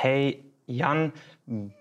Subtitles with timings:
[0.00, 1.12] hey Jan,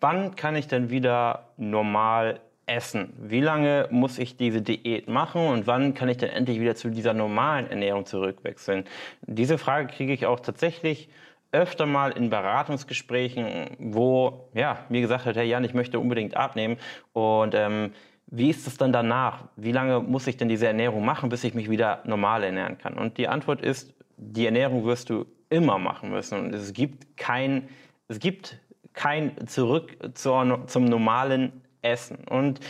[0.00, 3.12] wann kann ich denn wieder normal essen?
[3.18, 6.90] Wie lange muss ich diese Diät machen und wann kann ich denn endlich wieder zu
[6.90, 8.84] dieser normalen Ernährung zurückwechseln?
[9.22, 11.08] Diese Frage kriege ich auch tatsächlich
[11.50, 16.76] öfter mal in Beratungsgesprächen, wo ja, mir gesagt wird, hey Jan, ich möchte unbedingt abnehmen
[17.12, 17.92] und ähm,
[18.26, 19.44] wie ist es dann danach?
[19.56, 22.94] Wie lange muss ich denn diese Ernährung machen, bis ich mich wieder normal ernähren kann?
[22.94, 26.38] Und die Antwort ist, die Ernährung wirst du immer machen müssen.
[26.38, 27.68] Und es gibt kein,
[28.08, 28.58] es gibt
[28.92, 32.18] kein Zurück zur, zum normalen Essen.
[32.28, 32.60] Und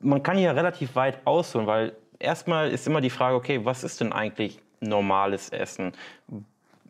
[0.00, 4.00] man kann hier relativ weit ausholen, weil erstmal ist immer die Frage, okay, was ist
[4.00, 5.92] denn eigentlich normales Essen?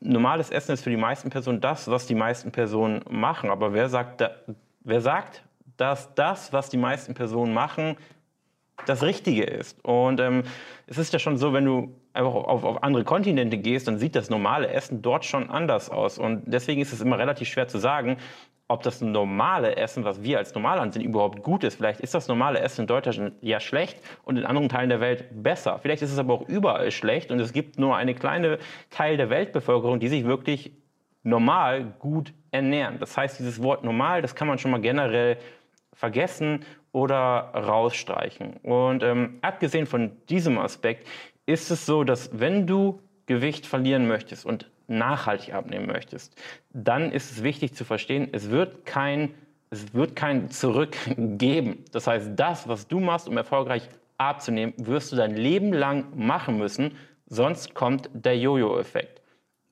[0.01, 3.51] Normales Essen ist für die meisten Personen das, was die meisten Personen machen.
[3.51, 4.23] Aber wer sagt,
[4.80, 5.42] wer sagt
[5.77, 7.97] dass das, was die meisten Personen machen,
[8.87, 9.83] das Richtige ist.
[9.84, 10.42] Und ähm,
[10.87, 14.14] es ist ja schon so, wenn du einfach auf, auf, andere Kontinente gehst, dann sieht
[14.14, 16.19] das normale Essen dort schon anders aus.
[16.19, 18.19] Und deswegen ist es immer relativ schwer zu sagen,
[18.66, 21.77] ob das normale Essen, was wir als normal ansehen, überhaupt gut ist.
[21.77, 25.27] Vielleicht ist das normale Essen in Deutschland ja schlecht und in anderen Teilen der Welt
[25.42, 25.78] besser.
[25.78, 28.58] Vielleicht ist es aber auch überall schlecht und es gibt nur eine kleine
[28.91, 30.72] Teil der Weltbevölkerung, die sich wirklich
[31.22, 32.98] normal gut ernähren.
[32.98, 35.36] Das heißt, dieses Wort normal, das kann man schon mal generell
[35.92, 36.64] vergessen
[36.95, 38.55] oder rausstreichen.
[38.62, 41.09] Und ähm, abgesehen von diesem Aspekt
[41.45, 46.41] ist es so, dass wenn du Gewicht verlieren möchtest und nachhaltig abnehmen möchtest,
[46.73, 49.34] dann ist es wichtig zu verstehen, es wird kein,
[49.70, 51.84] es wird kein Zurück geben.
[51.91, 56.58] Das heißt, das, was du machst, um erfolgreich abzunehmen, wirst du dein Leben lang machen
[56.58, 59.20] müssen, sonst kommt der Jojo-Effekt.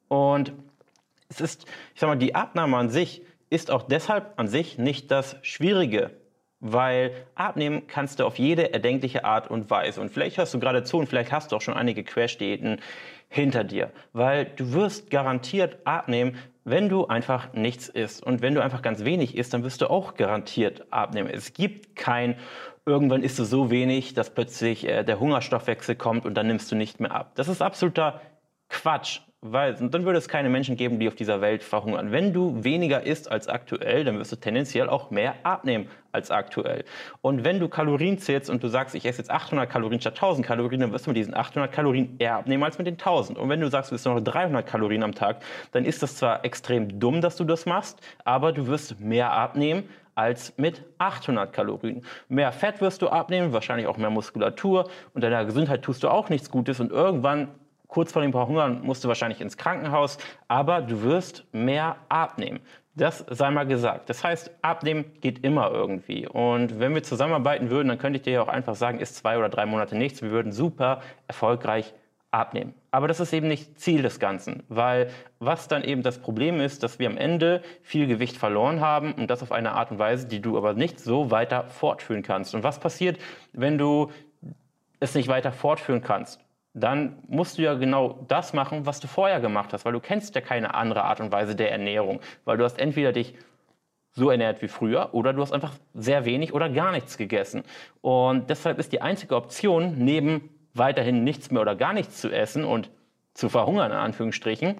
[0.08, 0.52] Und
[1.28, 5.12] es ist, ich sag mal, die Abnahme an sich ist auch deshalb an sich nicht
[5.12, 6.10] das Schwierige,
[6.62, 10.00] weil abnehmen kannst du auf jede erdenkliche Art und Weise.
[10.00, 12.80] Und vielleicht hörst du gerade zu und vielleicht hast du auch schon einige Crash-Diäten
[13.28, 18.22] hinter dir, weil du wirst garantiert abnehmen, wenn du einfach nichts isst.
[18.22, 21.28] Und wenn du einfach ganz wenig isst, dann wirst du auch garantiert abnehmen.
[21.32, 22.36] Es gibt kein,
[22.86, 26.76] irgendwann isst du so wenig, dass plötzlich äh, der Hungerstoffwechsel kommt und dann nimmst du
[26.76, 27.32] nicht mehr ab.
[27.34, 28.20] Das ist absoluter
[28.72, 29.20] Quatsch.
[29.44, 32.12] Weil dann würde es keine Menschen geben, die auf dieser Welt verhungern.
[32.12, 36.84] Wenn du weniger isst als aktuell, dann wirst du tendenziell auch mehr abnehmen als aktuell.
[37.22, 40.46] Und wenn du Kalorien zählst und du sagst, ich esse jetzt 800 Kalorien statt 1000
[40.46, 43.36] Kalorien, dann wirst du mit diesen 800 Kalorien eher abnehmen als mit den 1000.
[43.36, 46.14] Und wenn du sagst, du isst nur noch 300 Kalorien am Tag, dann ist das
[46.14, 51.52] zwar extrem dumm, dass du das machst, aber du wirst mehr abnehmen als mit 800
[51.52, 52.04] Kalorien.
[52.28, 56.28] Mehr Fett wirst du abnehmen, wahrscheinlich auch mehr Muskulatur und deiner Gesundheit tust du auch
[56.28, 57.48] nichts Gutes und irgendwann
[57.92, 60.16] kurz vor dem Verhungern musst du wahrscheinlich ins Krankenhaus,
[60.48, 62.60] aber du wirst mehr abnehmen.
[62.94, 64.08] Das sei mal gesagt.
[64.08, 66.26] Das heißt, abnehmen geht immer irgendwie.
[66.26, 69.36] Und wenn wir zusammenarbeiten würden, dann könnte ich dir ja auch einfach sagen, ist zwei
[69.36, 70.22] oder drei Monate nichts.
[70.22, 71.92] Wir würden super erfolgreich
[72.30, 72.72] abnehmen.
[72.90, 76.82] Aber das ist eben nicht Ziel des Ganzen, weil was dann eben das Problem ist,
[76.82, 80.26] dass wir am Ende viel Gewicht verloren haben und das auf eine Art und Weise,
[80.26, 82.54] die du aber nicht so weiter fortführen kannst.
[82.54, 83.18] Und was passiert,
[83.52, 84.10] wenn du
[84.98, 86.40] es nicht weiter fortführen kannst?
[86.74, 90.34] Dann musst du ja genau das machen, was du vorher gemacht hast, weil du kennst
[90.34, 93.34] ja keine andere Art und Weise der Ernährung, weil du hast entweder dich
[94.14, 97.62] so ernährt wie früher oder du hast einfach sehr wenig oder gar nichts gegessen.
[98.00, 102.64] Und deshalb ist die einzige Option, neben weiterhin nichts mehr oder gar nichts zu essen
[102.64, 102.90] und
[103.34, 104.76] zu verhungern, in Anführungsstrichen,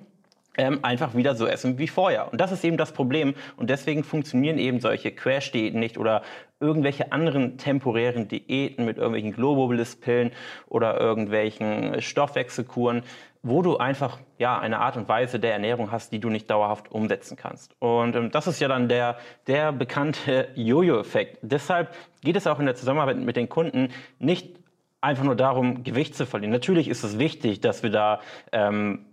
[0.56, 2.30] ähm, einfach wieder so essen wie vorher.
[2.30, 3.34] Und das ist eben das Problem.
[3.56, 6.22] Und deswegen funktionieren eben solche Crash-Diäten nicht oder
[6.60, 10.30] irgendwelche anderen temporären Diäten mit irgendwelchen Globulis-Pillen
[10.68, 13.02] oder irgendwelchen Stoffwechselkuren,
[13.42, 16.92] wo du einfach ja eine Art und Weise der Ernährung hast, die du nicht dauerhaft
[16.92, 17.74] umsetzen kannst.
[17.80, 21.38] Und ähm, das ist ja dann der der bekannte Jojo-Effekt.
[21.42, 23.88] Deshalb geht es auch in der Zusammenarbeit mit den Kunden
[24.18, 24.62] nicht
[25.00, 26.52] einfach nur darum, Gewicht zu verlieren.
[26.52, 28.20] Natürlich ist es wichtig, dass wir da
[28.52, 29.06] ähm,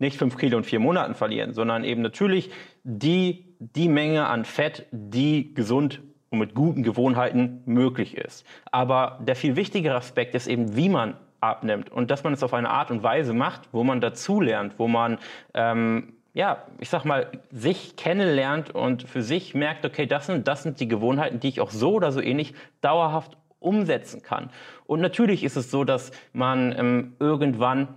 [0.00, 2.50] nicht fünf Kilo in vier Monaten verlieren, sondern eben natürlich
[2.82, 8.46] die, die Menge an Fett, die gesund und mit guten Gewohnheiten möglich ist.
[8.72, 12.54] Aber der viel wichtigere Aspekt ist eben, wie man abnimmt und dass man es auf
[12.54, 15.18] eine Art und Weise macht, wo man dazulernt, wo man
[15.54, 20.62] ähm, ja, ich sag mal, sich kennenlernt und für sich merkt, okay, das sind, das
[20.62, 24.50] sind die Gewohnheiten, die ich auch so oder so ähnlich dauerhaft umsetzen kann.
[24.86, 27.88] Und natürlich ist es so, dass man ähm, irgendwann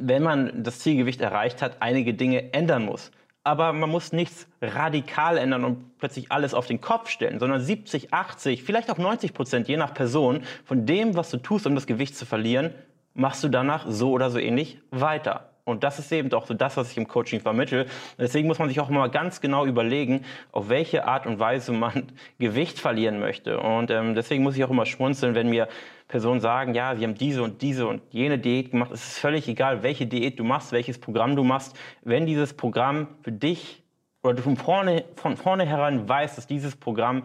[0.00, 3.10] wenn man das Zielgewicht erreicht hat, einige Dinge ändern muss.
[3.44, 8.12] Aber man muss nichts radikal ändern und plötzlich alles auf den Kopf stellen, sondern 70,
[8.12, 11.86] 80, vielleicht auch 90 Prozent, je nach Person, von dem, was du tust, um das
[11.86, 12.74] Gewicht zu verlieren,
[13.14, 15.55] machst du danach so oder so ähnlich weiter.
[15.66, 17.86] Und das ist eben doch so das, was ich im Coaching vermittle.
[18.18, 22.12] Deswegen muss man sich auch mal ganz genau überlegen, auf welche Art und Weise man
[22.38, 23.58] Gewicht verlieren möchte.
[23.58, 25.66] Und ähm, deswegen muss ich auch immer schmunzeln, wenn mir
[26.06, 28.92] Personen sagen, ja, wir haben diese und diese und jene Diät gemacht.
[28.92, 31.76] Es ist völlig egal, welche Diät du machst, welches Programm du machst.
[32.02, 33.82] Wenn dieses Programm für dich
[34.22, 37.24] oder du von vorne, von vornherein weißt, dass dieses Programm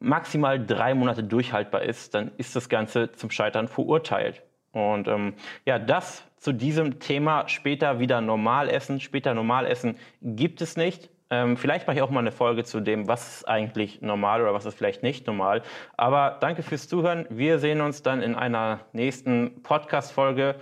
[0.00, 4.42] maximal drei Monate durchhaltbar ist, dann ist das Ganze zum Scheitern verurteilt.
[4.72, 5.34] Und ähm,
[5.66, 9.00] ja, das zu diesem Thema später wieder normal essen.
[9.00, 11.10] Später normal essen gibt es nicht.
[11.30, 14.52] Ähm, vielleicht mache ich auch mal eine Folge zu dem, was ist eigentlich normal oder
[14.52, 15.62] was ist vielleicht nicht normal.
[15.96, 17.26] Aber danke fürs Zuhören.
[17.30, 20.56] Wir sehen uns dann in einer nächsten Podcast-Folge.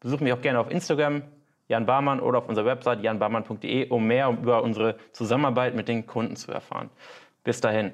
[0.00, 1.22] Besuchen mich auch gerne auf Instagram,
[1.68, 6.34] Jan Barmann, oder auf unserer Website janbarmann.de, um mehr über unsere Zusammenarbeit mit den Kunden
[6.34, 6.90] zu erfahren.
[7.44, 7.92] Bis dahin.